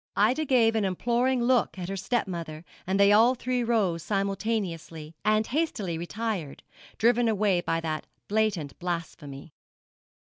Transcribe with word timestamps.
Ida 0.15 0.45
gave 0.45 0.75
an 0.75 0.83
imploring 0.83 1.43
look 1.43 1.77
at 1.77 1.87
her 1.87 1.95
stepmother, 1.95 2.65
and 2.87 2.99
they 2.99 3.11
all 3.11 3.35
three 3.35 3.63
rose 3.63 4.01
simultaneously, 4.01 5.13
and 5.23 5.45
hastily 5.45 5.95
retired, 5.95 6.63
driven 6.97 7.27
away 7.27 7.61
by 7.61 7.79
that 7.81 8.07
blatant 8.27 8.79
blasphemy. 8.79 9.53